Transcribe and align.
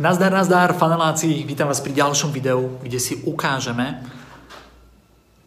Nazdar, 0.00 0.32
nazdar, 0.32 0.72
faneláci, 0.72 1.44
vítam 1.44 1.68
vás 1.68 1.84
pri 1.84 1.92
ďalšom 1.92 2.32
videu, 2.32 2.80
kde 2.80 2.96
si 2.96 3.20
ukážeme, 3.20 4.00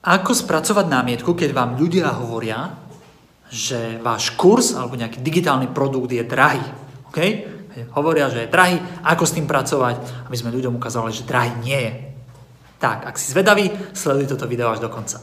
ako 0.05 0.29
spracovať 0.29 0.85
námietku, 0.93 1.33
keď 1.33 1.49
vám 1.57 1.73
ľudia 1.73 2.13
hovoria, 2.13 2.69
že 3.50 3.97
váš 4.05 4.29
kurz 4.37 4.77
alebo 4.77 4.93
nejaký 4.93 5.25
digitálny 5.25 5.74
produkt 5.74 6.13
je 6.13 6.21
drahý. 6.21 6.61
Okay? 7.09 7.50
Hovoria, 7.97 8.29
že 8.29 8.45
je 8.45 8.54
drahý, 8.54 8.77
ako 9.02 9.25
s 9.25 9.34
tým 9.34 9.50
pracovať, 9.50 10.29
aby 10.29 10.38
sme 10.38 10.54
ľuďom 10.54 10.78
ukázali, 10.78 11.10
že 11.10 11.26
drahý 11.26 11.58
nie 11.66 11.80
je. 11.90 11.94
Tak, 12.78 13.10
ak 13.10 13.18
si 13.18 13.34
zvedavý, 13.34 13.74
sleduj 13.98 14.38
toto 14.38 14.46
video 14.46 14.70
až 14.70 14.86
do 14.86 14.90
konca. 14.94 15.18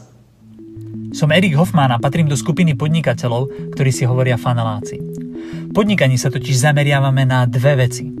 Som 1.15 1.31
Erik 1.31 1.55
Hoffman 1.55 1.95
a 1.95 2.03
patrím 2.03 2.27
do 2.27 2.35
skupiny 2.35 2.75
podnikateľov, 2.75 3.71
ktorí 3.79 3.95
si 3.95 4.03
hovoria 4.03 4.35
faneláci. 4.35 4.99
V 4.99 5.71
podnikaní 5.71 6.19
sa 6.19 6.27
totiž 6.27 6.67
zameriavame 6.67 7.23
na 7.23 7.47
dve 7.47 7.87
veci– 7.87 8.11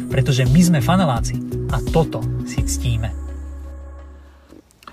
pretože 0.11 0.43
my 0.43 0.61
sme 0.61 0.79
faneláci 0.83 1.39
a 1.71 1.79
toto 1.79 2.19
si 2.43 2.59
ctíme. 2.59 3.09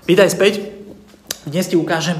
Vítaj 0.07 0.31
späť. 0.31 0.53
Dnes 1.43 1.67
ti 1.67 1.75
ukážem 1.75 2.15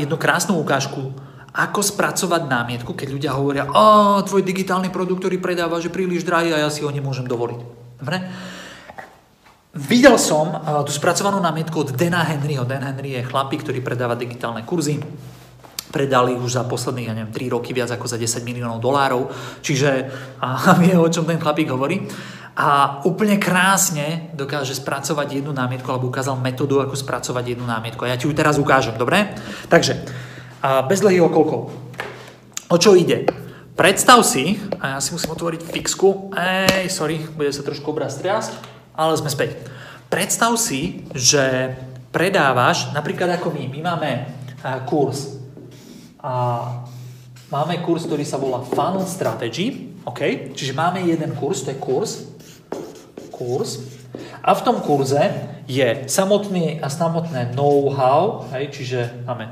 jednu 0.00 0.16
krásnu 0.16 0.56
ukážku, 0.56 1.12
ako 1.52 1.80
spracovať 1.82 2.48
námietku, 2.48 2.96
keď 2.96 3.08
ľudia 3.12 3.32
hovoria, 3.36 3.68
a 3.68 4.18
tvoj 4.24 4.40
digitálny 4.40 4.88
produkt, 4.88 5.26
ktorý 5.26 5.36
predáva, 5.42 5.82
že 5.82 5.92
príliš 5.92 6.24
drahý 6.24 6.54
a 6.54 6.64
ja 6.64 6.70
si 6.72 6.80
ho 6.80 6.90
nemôžem 6.90 7.28
dovoliť. 7.28 7.60
Dobre? 8.00 8.16
Videl 9.70 10.18
som 10.18 10.50
tú 10.82 10.90
spracovanú 10.90 11.38
námietku 11.38 11.76
od 11.82 11.94
Dana 11.94 12.26
Henryho. 12.26 12.66
Dan 12.66 12.82
Henry 12.82 13.18
je 13.18 13.26
chlapík, 13.26 13.62
ktorý 13.62 13.82
predáva 13.82 14.18
digitálne 14.18 14.66
kurzy. 14.66 14.98
Predali 15.90 16.38
už 16.38 16.54
za 16.54 16.64
posledných, 16.66 17.08
ja 17.10 17.14
neviem, 17.14 17.34
3 17.34 17.54
roky 17.54 17.74
viac 17.74 17.90
ako 17.90 18.06
za 18.06 18.14
10 18.14 18.46
miliónov 18.46 18.78
dolárov. 18.78 19.30
Čiže 19.62 19.90
a 20.38 20.74
vie, 20.82 20.94
o 20.94 21.10
čom 21.10 21.26
ten 21.26 21.42
chlapík 21.42 21.70
hovorí 21.70 22.06
a 22.60 23.00
úplne 23.08 23.40
krásne 23.40 24.34
dokáže 24.36 24.76
spracovať 24.76 25.40
jednu 25.40 25.54
námietku 25.54 25.88
alebo 25.88 26.12
ukázal 26.12 26.36
metódu, 26.36 26.84
ako 26.84 26.92
spracovať 26.92 27.56
jednu 27.56 27.64
námietku. 27.64 28.04
A 28.04 28.12
ja 28.12 28.20
ti 28.20 28.28
ju 28.28 28.36
teraz 28.36 28.60
ukážem, 28.60 28.98
dobre? 29.00 29.32
Takže, 29.72 30.04
a 30.60 30.84
bez 30.84 31.00
dlhých 31.00 31.24
okolkov. 31.24 31.72
O 32.68 32.76
čo 32.76 32.92
ide? 32.92 33.24
Predstav 33.80 34.20
si, 34.28 34.60
a 34.76 34.92
ja 34.92 34.98
si 35.00 35.16
musím 35.16 35.32
otvoriť 35.32 35.60
fixku, 35.64 36.36
ej, 36.36 36.92
sorry, 36.92 37.16
bude 37.32 37.48
sa 37.48 37.64
trošku 37.64 37.96
obraz 37.96 38.20
triasť, 38.20 38.52
ale 38.92 39.16
sme 39.16 39.32
späť. 39.32 39.56
Predstav 40.12 40.52
si, 40.60 41.08
že 41.16 41.72
predávaš, 42.12 42.92
napríklad 42.92 43.40
ako 43.40 43.56
my, 43.56 43.72
my 43.72 43.80
máme 43.80 44.10
kurz. 44.84 45.39
A 46.20 46.32
máme 47.48 47.80
kurz, 47.80 48.04
ktorý 48.04 48.28
sa 48.28 48.36
volá 48.36 48.60
Funnel 48.60 49.08
Strategy, 49.08 49.96
OK? 50.04 50.52
Čiže 50.52 50.76
máme 50.76 51.00
jeden 51.04 51.32
kurz, 51.36 51.64
to 51.64 51.72
je 51.72 51.80
kurz, 51.80 52.28
kurz. 53.32 53.80
A 54.44 54.52
v 54.52 54.64
tom 54.64 54.80
kurze 54.84 55.20
je 55.64 56.04
samotný 56.08 56.80
a 56.80 56.88
samotné 56.88 57.52
know-how, 57.56 58.44
hej, 58.52 58.68
čiže 58.72 59.24
máme 59.28 59.48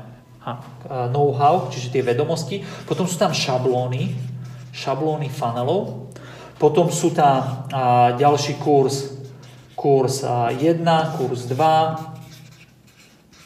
know-how, 1.13 1.69
čiže 1.69 1.93
tie 1.93 2.03
vedomosti. 2.05 2.65
Potom 2.85 3.05
sú 3.05 3.17
tam 3.17 3.33
šablóny, 3.33 4.13
šablóny 4.73 5.29
funnelov. 5.29 6.09
Potom 6.59 6.91
sú 6.91 7.15
tam 7.15 7.65
a, 7.71 8.11
ďalší 8.19 8.59
kurz, 8.59 9.15
kurz 9.79 10.27
1, 10.27 10.83
kurz 11.15 11.47
2, 11.47 11.55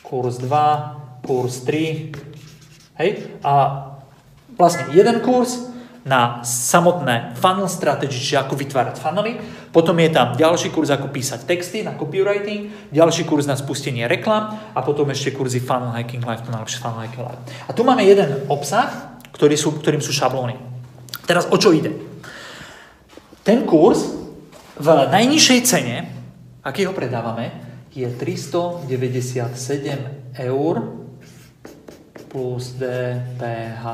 kurz 0.01 0.41
2, 0.41 1.21
kurz 1.21 1.61
3. 1.61 2.32
Hej? 2.99 3.39
A 3.41 3.53
vlastne 4.57 4.93
jeden 4.93 5.21
kurz, 5.21 5.73
na 6.03 6.43
samotné 6.43 7.31
funnel 7.39 7.71
strategy, 7.71 8.19
čiže 8.19 8.43
ako 8.43 8.59
vytvárať 8.59 8.99
funnely. 8.99 9.39
Potom 9.71 9.95
je 9.95 10.11
tam 10.11 10.35
ďalší 10.35 10.75
kurz, 10.75 10.91
ako 10.91 11.07
písať 11.07 11.47
texty 11.47 11.79
na 11.79 11.95
copywriting, 11.95 12.91
ďalší 12.91 13.23
kurz 13.23 13.47
na 13.47 13.55
spustenie 13.55 14.03
reklam 14.03 14.51
a 14.75 14.79
potom 14.83 15.07
ešte 15.09 15.31
kurzy 15.31 15.63
Funnel 15.63 15.95
Hacking 15.95 16.27
Live, 16.27 16.43
to 16.43 16.51
najlepšie 16.51 16.83
Funnel 16.83 17.07
Hacking 17.07 17.23
Live. 17.23 17.41
A 17.65 17.71
tu 17.71 17.87
máme 17.87 18.03
jeden 18.03 18.43
obsah, 18.51 19.15
ktorý 19.31 19.55
sú, 19.55 19.79
ktorým 19.79 20.03
sú 20.03 20.11
šablóny. 20.11 20.59
Teraz 21.23 21.47
o 21.47 21.55
čo 21.55 21.71
ide? 21.71 21.95
Ten 23.47 23.63
kurz 23.63 24.03
v 24.75 24.87
najnižšej 25.07 25.59
cene, 25.63 26.11
aký 26.67 26.83
ho 26.83 26.91
predávame, 26.91 27.63
je 27.95 28.11
397 28.11 28.91
eur 30.35 31.02
plus 32.33 32.73
DPH. 32.81 33.85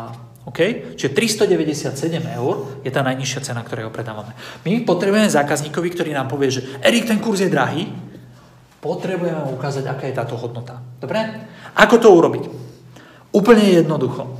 OK? 0.47 0.59
Čiže 0.95 1.11
397 1.11 2.39
eur 2.39 2.81
je 2.81 2.89
tá 2.89 3.03
najnižšia 3.03 3.51
cena, 3.51 3.61
ktorého 3.61 3.91
predávame. 3.91 4.31
My 4.63 4.81
potrebujeme 4.87 5.27
zákazníkovi, 5.27 5.89
ktorý 5.91 6.15
nám 6.15 6.31
povie, 6.31 6.49
že 6.55 6.61
Erik, 6.79 7.05
ten 7.05 7.19
kurz 7.19 7.43
je 7.43 7.51
drahý, 7.51 7.91
potrebujeme 8.79 9.43
mu 9.43 9.59
ukázať, 9.59 9.83
aká 9.85 10.07
je 10.07 10.15
táto 10.15 10.39
hodnota. 10.39 10.79
Dobre? 10.97 11.19
Ako 11.75 11.99
to 11.99 12.15
urobiť? 12.15 12.43
Úplne 13.35 13.83
jednoducho. 13.83 14.39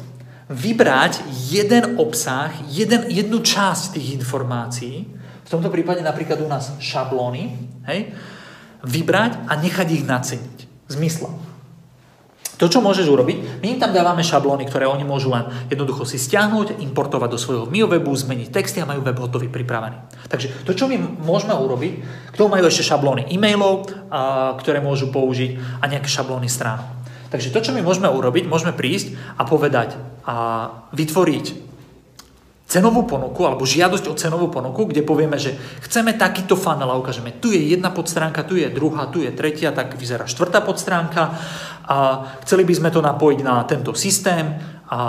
Vybrať 0.50 1.22
jeden 1.52 2.00
obsah, 2.02 2.50
jeden, 2.72 3.06
jednu 3.12 3.44
časť 3.44 4.00
tých 4.00 4.18
informácií, 4.18 5.06
v 5.46 5.50
tomto 5.50 5.70
prípade 5.70 6.02
napríklad 6.02 6.42
u 6.42 6.50
nás 6.50 6.74
šablóny, 6.78 7.58
hej, 7.90 8.14
vybrať 8.86 9.46
a 9.50 9.58
nechať 9.58 9.88
ich 9.94 10.06
naceniť. 10.06 10.58
Zmyslom. 10.90 11.49
To, 12.59 12.68
čo 12.68 12.84
môžeš 12.84 13.08
urobiť, 13.08 13.64
my 13.64 13.68
im 13.72 13.80
tam 13.80 13.96
dávame 13.96 14.20
šablóny, 14.20 14.68
ktoré 14.68 14.84
oni 14.84 15.08
môžu 15.08 15.31
len 15.31 15.47
jednoducho 15.72 16.03
si 16.03 16.20
stiahnuť, 16.20 16.84
importovať 16.84 17.30
do 17.31 17.40
svojho 17.40 17.66
miowebu, 17.72 18.12
zmeniť 18.12 18.52
texty 18.52 18.84
a 18.84 18.90
majú 18.90 19.00
web 19.00 19.16
hotový 19.16 19.47
pripravený. 19.47 20.28
Takže 20.28 20.68
to, 20.68 20.75
čo 20.75 20.92
my 20.92 21.00
môžeme 21.24 21.56
urobiť, 21.56 21.94
k 22.36 22.36
tomu 22.36 22.59
majú 22.59 22.68
ešte 22.68 22.84
šablóny 22.84 23.31
e-mailov, 23.31 23.88
a, 24.12 24.59
ktoré 24.59 24.84
môžu 24.84 25.08
použiť 25.08 25.80
a 25.80 25.88
nejaké 25.88 26.12
šablóny 26.12 26.52
strán. 26.52 26.84
Takže 27.31 27.56
to, 27.56 27.64
čo 27.64 27.72
my 27.72 27.80
môžeme 27.80 28.12
urobiť, 28.12 28.52
môžeme 28.52 28.76
prísť 28.76 29.16
a 29.40 29.47
povedať 29.47 29.96
a 30.28 30.36
vytvoriť 30.91 31.69
cenovú 32.69 33.09
ponuku 33.09 33.41
alebo 33.50 33.66
žiadosť 33.66 34.06
o 34.06 34.13
cenovú 34.13 34.53
ponuku, 34.53 34.94
kde 34.94 35.02
povieme, 35.02 35.41
že 35.41 35.57
chceme 35.90 36.13
takýto 36.13 36.53
funnel 36.53 36.94
a 36.94 37.02
ukážeme, 37.02 37.41
tu 37.41 37.50
je 37.50 37.57
jedna 37.57 37.90
podstránka, 37.90 38.46
tu 38.46 38.62
je 38.62 38.69
druhá, 38.69 39.09
tu 39.09 39.25
je 39.25 39.34
tretia, 39.34 39.74
tak 39.74 39.97
vyzerá 39.97 40.30
štvrtá 40.30 40.62
podstránka 40.62 41.34
a 41.90 41.97
chceli 42.46 42.69
by 42.69 42.74
sme 42.78 42.90
to 42.94 43.02
napojiť 43.02 43.40
na 43.41 43.66
tento 43.66 43.97
systém 43.97 44.53
a 44.85 45.02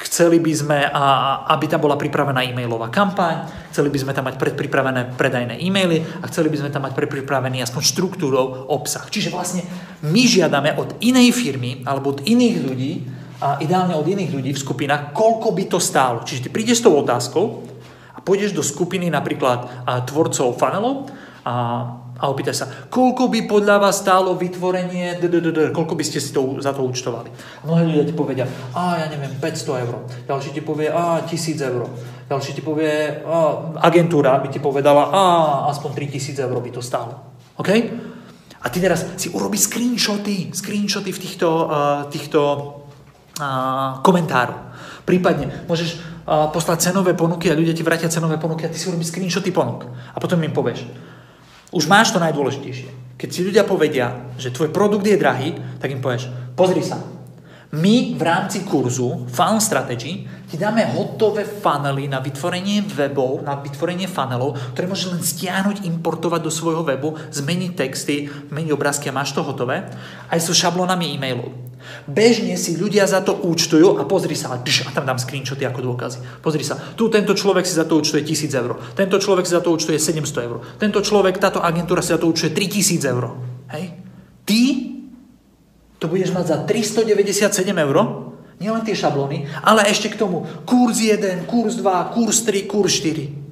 chceli 0.00 0.40
by 0.40 0.52
sme, 0.56 0.78
a, 0.80 1.04
aby 1.52 1.68
tam 1.68 1.84
bola 1.84 2.00
pripravená 2.00 2.40
e-mailová 2.48 2.88
kampaň, 2.88 3.68
chceli 3.68 3.92
by 3.92 3.98
sme 4.00 4.12
tam 4.16 4.24
mať 4.24 4.40
predpripravené 4.40 5.12
predajné 5.12 5.60
e-maily 5.60 6.00
a 6.20 6.24
chceli 6.32 6.48
by 6.48 6.56
sme 6.64 6.72
tam 6.72 6.88
mať 6.88 6.96
predpripravený 6.96 7.60
aspoň 7.68 7.82
štruktúrou 7.84 8.64
obsah. 8.72 9.04
Čiže 9.12 9.28
vlastne 9.28 9.60
my 10.08 10.22
žiadame 10.24 10.72
od 10.80 10.96
inej 11.04 11.36
firmy 11.36 11.84
alebo 11.84 12.16
od 12.16 12.24
iných 12.24 12.56
ľudí, 12.64 12.92
a 13.40 13.60
ideálne 13.60 13.92
od 13.96 14.06
iných 14.06 14.32
ľudí 14.32 14.50
v 14.56 14.62
skupinách, 14.62 15.12
koľko 15.12 15.52
by 15.52 15.64
to 15.68 15.78
stálo. 15.80 16.24
Čiže 16.24 16.46
ty 16.46 16.48
prídeš 16.48 16.80
s 16.80 16.84
tou 16.88 16.96
otázkou 16.96 17.64
a 18.16 18.18
pôjdeš 18.24 18.56
do 18.56 18.64
skupiny 18.64 19.12
napríklad 19.12 19.86
tvorcov 20.08 20.56
funnelov 20.56 21.12
a, 21.44 21.54
a 22.16 22.24
opýtaj 22.32 22.56
sa, 22.56 22.66
koľko 22.88 23.28
by 23.28 23.44
podľa 23.44 23.76
vás 23.76 24.00
stálo 24.00 24.32
vytvorenie, 24.34 25.20
koľko 25.70 25.94
by 25.94 26.04
ste 26.04 26.18
si 26.18 26.32
to, 26.32 26.56
za 26.64 26.72
to 26.72 26.80
účtovali. 26.80 27.28
A 27.60 27.62
mnohí 27.68 27.92
ľudia 27.92 28.08
ti 28.08 28.14
povedia, 28.16 28.44
a 28.72 29.04
ja 29.04 29.06
neviem, 29.12 29.36
500 29.36 29.84
eur. 29.84 29.94
Ďalší 30.24 30.50
ti 30.56 30.62
povie, 30.64 30.88
a 30.88 31.20
1000 31.22 31.60
eur. 31.60 31.82
Ďalší 32.26 32.50
ti 32.56 32.62
povie, 32.64 33.22
a 33.22 33.36
agentúra 33.84 34.40
by 34.40 34.48
ti 34.48 34.58
povedala, 34.58 35.12
a 35.12 35.22
aspoň 35.70 36.08
3000 36.08 36.40
eur 36.40 36.56
by 36.56 36.70
to 36.72 36.80
stálo. 36.80 37.36
OK? 37.60 37.70
A 37.70 38.16
A 38.66 38.68
ty 38.68 38.82
teraz 38.82 39.06
si 39.14 39.30
urobí 39.30 39.54
screenshoty, 39.54 40.50
screenshoty 40.50 41.14
v 41.14 41.18
týchto, 41.22 41.70
uh, 41.70 42.10
týchto 42.10 42.40
komentárov. 44.00 44.58
Prípadne 45.04 45.68
môžeš 45.68 46.00
poslať 46.26 46.90
cenové 46.90 47.14
ponuky 47.14 47.52
a 47.52 47.58
ľudia 47.58 47.76
ti 47.76 47.86
vrátia 47.86 48.10
cenové 48.10 48.40
ponuky 48.40 48.66
a 48.66 48.72
ty 48.72 48.80
si 48.80 48.90
urobíš 48.90 49.14
screenshoty 49.14 49.54
ponúk. 49.54 49.86
A 49.86 50.18
potom 50.18 50.42
im 50.42 50.50
povieš, 50.50 50.88
už 51.70 51.86
máš 51.86 52.10
to 52.10 52.18
najdôležitejšie. 52.18 53.16
Keď 53.16 53.28
si 53.30 53.46
ľudia 53.46 53.64
povedia, 53.64 54.34
že 54.36 54.52
tvoj 54.52 54.74
produkt 54.74 55.06
je 55.06 55.20
drahý, 55.20 55.56
tak 55.78 55.92
im 55.92 56.02
povieš, 56.02 56.28
pozri 56.58 56.82
sa, 56.82 57.00
my 57.76 58.14
v 58.14 58.22
rámci 58.22 58.62
kurzu 58.62 59.26
Funnel 59.26 59.58
Strategy 59.58 60.22
ti 60.46 60.54
dáme 60.54 60.86
hotové 60.94 61.42
funnely 61.42 62.06
na 62.06 62.22
vytvorenie 62.22 62.86
webov, 62.86 63.42
na 63.42 63.58
vytvorenie 63.58 64.06
funnelov, 64.06 64.54
ktoré 64.70 64.86
môžeš 64.86 65.10
len 65.10 65.22
stiahnuť, 65.22 65.82
importovať 65.82 66.40
do 66.46 66.54
svojho 66.54 66.86
webu, 66.86 67.18
zmeniť 67.34 67.72
texty, 67.74 68.30
zmeniť 68.30 68.70
obrázky 68.70 69.10
a 69.10 69.16
máš 69.18 69.34
to 69.34 69.42
hotové, 69.42 69.82
aj 70.30 70.38
so 70.38 70.54
šablónami 70.54 71.18
e-mailov. 71.18 71.65
Bežne 72.06 72.54
si 72.54 72.78
ľudia 72.78 73.04
za 73.04 73.22
to 73.22 73.34
účtujú 73.34 73.98
a 73.98 74.06
pozri 74.06 74.38
sa, 74.38 74.54
a 74.54 74.90
tam 74.94 75.04
dám 75.04 75.18
screenshoty 75.18 75.66
ako 75.66 75.80
dôkazy. 75.82 76.42
Pozri 76.44 76.62
sa, 76.62 76.78
tu 76.94 77.10
tento 77.10 77.34
človek 77.34 77.66
si 77.66 77.74
za 77.74 77.84
to 77.88 77.98
účtuje 77.98 78.22
1000 78.22 78.62
eur, 78.62 78.72
tento 78.94 79.16
človek 79.18 79.44
si 79.44 79.52
za 79.54 79.62
to 79.62 79.74
účtuje 79.74 79.98
700 79.98 80.46
eur, 80.46 80.56
tento 80.78 81.00
človek, 81.02 81.38
táto 81.42 81.58
agentúra 81.58 82.04
si 82.04 82.14
za 82.14 82.20
to 82.20 82.30
účtuje 82.30 82.54
3000 82.54 83.12
eur. 83.12 83.24
Hej? 83.74 83.84
Ty 84.46 84.62
to 85.96 86.06
budeš 86.12 86.30
mať 86.36 86.44
za 86.44 86.56
397 86.62 87.72
eur, 87.72 87.96
nielen 88.56 88.82
tie 88.84 88.96
šablóny, 88.96 89.48
ale 89.64 89.88
ešte 89.88 90.12
k 90.12 90.20
tomu 90.20 90.44
kurz 90.64 91.00
1, 91.00 91.48
kurz 91.48 91.76
2, 91.80 92.14
kurz 92.16 92.44
3, 92.44 92.64
kurz 92.68 92.92
4. 93.00 93.46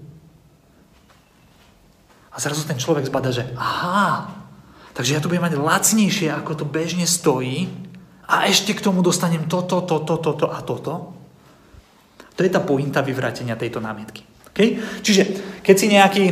A 2.34 2.36
zrazu 2.42 2.66
ten 2.66 2.80
človek 2.80 3.06
zbada, 3.06 3.30
že 3.30 3.46
aha, 3.54 4.26
takže 4.96 5.14
ja 5.14 5.20
to 5.22 5.30
budem 5.30 5.46
mať 5.46 5.54
lacnejšie, 5.54 6.34
ako 6.34 6.52
to 6.58 6.64
bežne 6.66 7.06
stojí 7.06 7.70
a 8.24 8.48
ešte 8.48 8.72
k 8.72 8.84
tomu 8.84 9.04
dostanem 9.04 9.44
toto, 9.44 9.84
toto, 9.84 10.16
toto 10.16 10.46
a 10.48 10.58
toto. 10.64 10.92
To 12.34 12.40
je 12.42 12.50
tá 12.50 12.58
pointa 12.58 13.04
vyvrátenia 13.04 13.54
tejto 13.54 13.78
námietky. 13.78 14.26
Okay? 14.50 14.80
Čiže 15.02 15.22
keď 15.62 15.76
si 15.76 15.86
nejaký, 15.92 16.24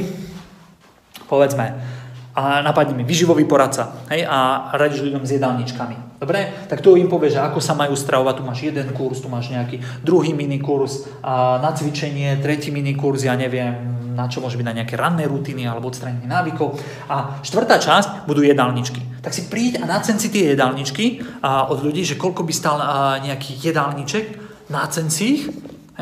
povedzme, 1.30 2.00
a 2.32 2.64
napadne 2.64 2.96
mi 2.96 3.04
vyživový 3.04 3.44
poradca 3.44 4.08
hej, 4.08 4.24
a 4.24 4.72
radíš 4.72 5.04
ľuďom 5.04 5.28
s 5.28 5.36
jedálničkami. 5.36 6.16
Dobre? 6.16 6.64
Tak 6.64 6.80
tu 6.80 6.96
im 6.96 7.04
povie, 7.04 7.28
že 7.28 7.44
ako 7.44 7.60
sa 7.60 7.76
majú 7.76 7.92
stravovať, 7.92 8.40
tu 8.40 8.42
máš 8.48 8.60
jeden 8.64 8.88
kurz, 8.96 9.20
tu 9.20 9.28
máš 9.28 9.52
nejaký 9.52 9.84
druhý 10.00 10.32
minikurs 10.32 11.12
a 11.20 11.60
na 11.60 11.76
cvičenie, 11.76 12.40
tretí 12.40 12.72
minikurs, 12.72 13.28
ja 13.28 13.36
neviem, 13.36 13.76
na 14.16 14.32
čo 14.32 14.40
môže 14.40 14.56
byť 14.56 14.64
na 14.64 14.76
nejaké 14.80 14.96
ranné 14.96 15.28
rutiny 15.28 15.68
alebo 15.68 15.92
odstranenie 15.92 16.24
návykov. 16.24 16.80
A 17.12 17.44
štvrtá 17.44 17.76
časť 17.76 18.24
budú 18.24 18.40
jedálničky. 18.40 19.11
Tak 19.22 19.30
si 19.30 19.46
príď 19.46 19.78
a 19.80 19.86
nacen 19.86 20.18
si 20.18 20.34
tie 20.34 20.52
jedálničky 20.52 21.22
a 21.46 21.70
od 21.70 21.86
ľudí, 21.86 22.02
že 22.02 22.18
koľko 22.18 22.42
by 22.42 22.52
stal 22.52 22.76
nejaký 23.22 23.54
jedálniček, 23.62 24.24
nacen 24.66 25.08
si 25.14 25.38
ich, 25.38 25.42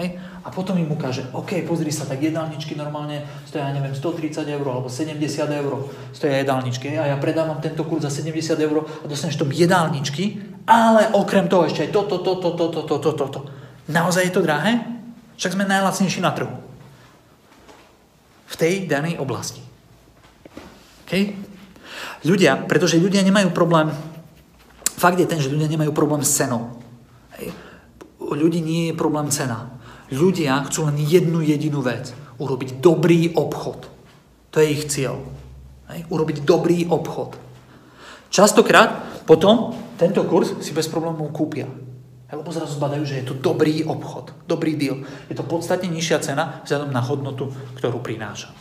hej, 0.01 0.17
a 0.41 0.49
potom 0.49 0.73
im 0.81 0.89
ukáže, 0.89 1.29
OK, 1.37 1.61
pozri 1.69 1.93
sa, 1.93 2.09
tak 2.09 2.25
jedálničky 2.25 2.73
normálne 2.73 3.21
stoja, 3.45 3.69
ja 3.69 3.77
neviem, 3.77 3.93
130 3.93 4.41
eur 4.49 4.65
alebo 4.65 4.89
70 4.89 5.21
eur 5.37 5.73
stoja 6.17 6.41
jedálničky 6.41 6.97
a 6.97 7.13
ja 7.13 7.17
predávam 7.21 7.61
tento 7.61 7.85
kurz 7.85 8.09
za 8.09 8.13
70 8.25 8.57
eur 8.57 8.89
a 8.89 9.05
dostaneš 9.05 9.37
tom 9.37 9.53
jedálničky, 9.53 10.41
ale 10.65 11.13
okrem 11.13 11.45
toho 11.45 11.69
ešte 11.69 11.85
aj 11.85 11.91
toto, 11.93 12.25
toto, 12.25 12.57
toto, 12.57 12.81
toto, 12.89 13.11
toto. 13.13 13.27
To. 13.37 13.41
Naozaj 13.93 14.31
je 14.31 14.33
to 14.33 14.41
drahé? 14.41 14.81
Však 15.37 15.61
sme 15.61 15.69
najlacnejší 15.69 16.21
na 16.25 16.33
trhu. 16.33 16.53
V 18.49 18.55
tej 18.57 18.89
danej 18.89 19.21
oblasti. 19.21 19.61
OK? 21.05 21.13
Ľudia, 22.21 22.69
pretože 22.69 23.01
ľudia 23.01 23.25
nemajú 23.25 23.53
problém, 23.53 23.89
fakt 24.97 25.17
je 25.17 25.29
ten, 25.29 25.41
že 25.41 25.49
ľudia 25.49 25.69
nemajú 25.73 25.93
problém 25.97 26.21
s 26.21 26.37
cenou. 26.37 26.81
Hej. 27.41 27.57
U 28.21 28.37
ľudí 28.37 28.61
nie 28.61 28.93
je 28.93 28.95
problém 28.95 29.33
cena 29.33 29.81
Ľudia 30.11 30.67
chcú 30.67 30.91
len 30.91 30.99
jednu 30.99 31.39
jedinú 31.39 31.87
vec. 31.87 32.11
Urobiť 32.43 32.83
dobrý 32.83 33.31
obchod. 33.39 33.87
To 34.51 34.57
je 34.59 34.67
ich 34.67 34.91
cieľ. 34.91 35.23
Hej? 35.87 36.03
Urobiť 36.11 36.43
dobrý 36.43 36.91
obchod. 36.91 37.39
Častokrát 38.27 39.23
potom 39.23 39.71
tento 39.95 40.27
kurz 40.27 40.59
si 40.67 40.75
bez 40.75 40.91
problémov 40.91 41.31
kúpia. 41.31 41.71
Lebo 42.31 42.51
zrazu 42.51 42.79
zbadajú, 42.79 43.03
že 43.07 43.23
je 43.23 43.27
to 43.27 43.35
dobrý 43.39 43.83
obchod, 43.83 44.47
dobrý 44.47 44.79
deal. 44.79 45.03
Je 45.27 45.35
to 45.35 45.47
podstatne 45.47 45.91
nižšia 45.91 46.19
cena 46.23 46.63
vzhľadom 46.63 46.91
na 46.95 47.03
hodnotu, 47.03 47.51
ktorú 47.75 47.99
prináša. 48.03 48.55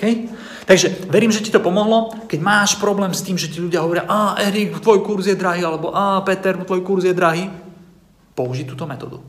Okay? 0.00 0.32
Takže 0.64 1.12
verím, 1.12 1.28
že 1.28 1.44
ti 1.44 1.52
to 1.52 1.60
pomohlo. 1.60 2.16
Keď 2.24 2.40
máš 2.40 2.80
problém 2.80 3.12
s 3.12 3.20
tým, 3.20 3.36
že 3.36 3.52
ti 3.52 3.60
ľudia 3.60 3.84
hovoria, 3.84 4.08
a 4.08 4.40
Erik, 4.40 4.80
tvoj 4.80 5.04
kurz 5.04 5.28
je 5.28 5.36
drahý, 5.36 5.60
alebo 5.60 5.92
a 5.92 6.24
Peter, 6.24 6.56
tvoj 6.56 6.80
kurz 6.80 7.04
je 7.04 7.12
drahý, 7.12 7.52
použij 8.32 8.64
túto 8.64 8.88
metódu 8.88 9.20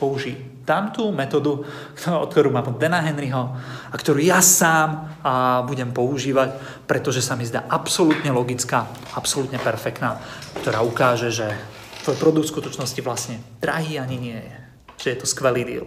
použij 0.00 0.64
tamtú 0.64 1.12
metódu, 1.12 1.60
od 2.24 2.32
ktorú 2.32 2.48
mám 2.48 2.72
od 2.72 2.80
Dana 2.80 3.04
Henryho 3.04 3.52
a 3.92 3.94
ktorú 3.94 4.24
ja 4.24 4.40
sám 4.40 5.20
a 5.20 5.60
budem 5.68 5.92
používať, 5.92 6.56
pretože 6.88 7.20
sa 7.20 7.36
mi 7.36 7.44
zdá 7.44 7.68
absolútne 7.68 8.32
logická, 8.32 8.88
absolútne 9.12 9.60
perfektná, 9.60 10.16
ktorá 10.64 10.80
ukáže, 10.80 11.28
že 11.28 11.52
tvoj 12.00 12.16
produkt 12.16 12.48
v 12.48 12.54
skutočnosti 12.56 13.00
vlastne 13.04 13.36
drahý 13.60 14.00
ani 14.00 14.16
nie 14.16 14.40
je. 14.40 14.56
Že 15.04 15.08
je 15.12 15.18
to 15.20 15.26
skvelý 15.28 15.62
deal. 15.68 15.86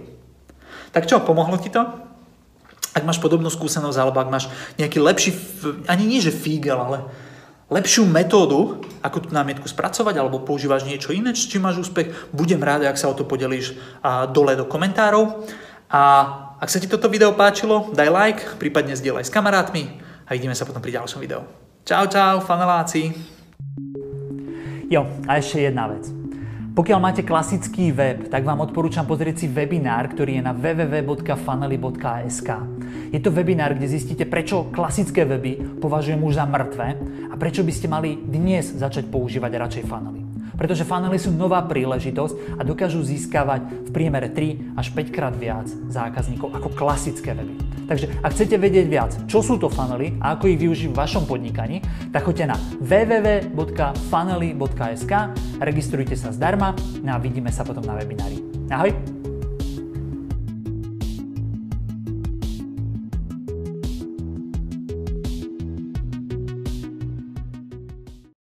Tak 0.94 1.10
čo, 1.10 1.26
pomohlo 1.26 1.58
ti 1.58 1.74
to? 1.74 1.82
Ak 2.94 3.02
máš 3.02 3.18
podobnú 3.18 3.50
skúsenosť, 3.50 3.98
alebo 3.98 4.22
ak 4.22 4.30
máš 4.30 4.46
nejaký 4.78 5.02
lepší, 5.02 5.34
ani 5.90 6.06
nie 6.06 6.22
že 6.22 6.30
fígel, 6.30 6.78
ale 6.78 7.10
lepšiu 7.74 8.06
metódu, 8.06 8.86
ako 9.02 9.18
tú 9.26 9.30
námietku 9.34 9.66
spracovať, 9.66 10.16
alebo 10.22 10.46
používaš 10.46 10.86
niečo 10.86 11.10
iné, 11.10 11.34
či 11.34 11.58
máš 11.58 11.90
úspech, 11.90 12.30
budem 12.30 12.62
rád, 12.62 12.86
ak 12.86 13.02
sa 13.02 13.10
o 13.10 13.18
to 13.18 13.26
podelíš 13.26 13.74
dole 14.30 14.54
do 14.54 14.70
komentárov. 14.70 15.42
A 15.90 16.02
ak 16.62 16.70
sa 16.70 16.78
ti 16.78 16.86
toto 16.86 17.10
video 17.10 17.34
páčilo, 17.34 17.90
daj 17.98 18.10
like, 18.14 18.42
prípadne 18.62 18.94
zdieľaj 18.94 19.26
s 19.26 19.34
kamarátmi 19.34 20.00
a 20.26 20.38
vidíme 20.38 20.54
sa 20.54 20.66
potom 20.70 20.82
pri 20.82 21.02
ďalšom 21.02 21.20
videu. 21.22 21.44
Čau, 21.84 22.08
čau, 22.08 22.40
faneláci. 22.46 23.12
Jo, 24.88 25.10
a 25.26 25.42
ešte 25.42 25.66
jedna 25.66 25.90
vec. 25.90 26.23
Pokiaľ 26.74 26.98
máte 26.98 27.22
klasický 27.22 27.94
web, 27.94 28.34
tak 28.34 28.50
vám 28.50 28.66
odporúčam 28.66 29.06
pozrieť 29.06 29.46
si 29.46 29.48
webinár, 29.48 30.10
ktorý 30.10 30.42
je 30.42 30.44
na 30.50 30.58
www.fanely.sk. 30.58 32.50
Je 33.14 33.22
to 33.22 33.30
webinár, 33.30 33.78
kde 33.78 33.94
zistíte, 33.94 34.26
prečo 34.26 34.74
klasické 34.74 35.22
weby 35.22 35.78
považujem 35.78 36.18
už 36.18 36.34
za 36.34 36.50
mŕtve 36.50 36.98
a 37.30 37.38
prečo 37.38 37.62
by 37.62 37.70
ste 37.70 37.86
mali 37.86 38.18
dnes 38.18 38.74
začať 38.74 39.06
používať 39.06 39.54
radšej 39.54 39.86
funnely. 39.86 40.26
Pretože 40.58 40.82
funnely 40.82 41.22
sú 41.22 41.30
nová 41.30 41.62
príležitosť 41.62 42.58
a 42.58 42.66
dokážu 42.66 43.06
získavať 43.06 43.86
v 43.86 43.94
priemere 43.94 44.34
3 44.34 44.74
až 44.74 44.90
5 44.98 45.14
krát 45.14 45.38
viac 45.38 45.70
zákazníkov 45.94 46.58
ako 46.58 46.74
klasické 46.74 47.38
weby. 47.38 47.73
Takže 47.88 48.08
ak 48.24 48.34
chcete 48.34 48.58
vedieť 48.60 48.88
viac, 48.88 49.12
čo 49.28 49.42
sú 49.44 49.58
to 49.60 49.70
funnely 49.72 50.14
a 50.24 50.32
ako 50.38 50.48
ich 50.52 50.60
využiť 50.60 50.90
v 50.92 50.98
vašom 50.98 51.26
podnikaní, 51.28 51.82
tak 52.12 52.24
choďte 52.28 52.48
na 52.52 52.58
www.funnely.sk, 52.80 55.14
registrujte 55.60 56.16
sa 56.16 56.32
zdarma 56.32 56.76
no 57.04 57.14
a 57.16 57.20
vidíme 57.20 57.52
sa 57.52 57.64
potom 57.68 57.84
na 57.84 57.96
webinári. 58.00 58.40
Ahoj! 58.72 59.23